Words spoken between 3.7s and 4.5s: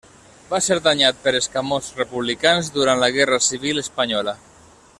espanyola.